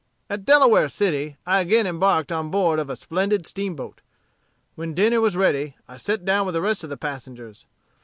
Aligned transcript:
"At 0.31 0.45
Delaware 0.45 0.89
City, 0.89 1.37
I 1.45 1.59
again 1.59 1.85
embarked 1.85 2.31
on 2.31 2.49
board 2.49 2.79
of 2.79 2.89
a 2.89 2.95
splendid 2.95 3.45
steamboat. 3.45 4.01
When 4.73 4.95
dinner 4.95 5.21
was 5.21 5.37
ready, 5.37 5.77
I 5.87 5.97
set 5.97 6.25
down 6.25 6.47
with 6.47 6.53
the 6.53 6.61
rest 6.63 6.83
of 6.83 6.89
the 6.89 6.97
passengers. 6.97 7.67